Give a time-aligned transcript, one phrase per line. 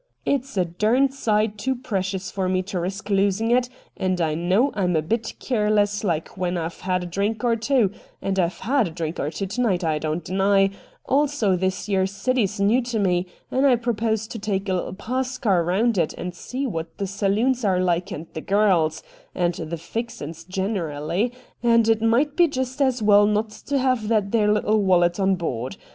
[0.25, 3.69] It's a 76 RED DIAMONDS derned sight too precious for me to risk losing it,
[3.95, 7.91] and I know I'm a bit keerless like when I've had a drink or two,
[8.19, 10.71] and I've had a drink or two to night I don't deny;
[11.05, 14.93] also this yer city's new to me, and I propose to take rxAtoX^ a little
[14.95, 19.03] pascar round about and see what the saloons are like and the girls,
[19.35, 21.31] and the fixin's generally,
[21.61, 25.77] and it might be jest as well not to hev that there wallet on board.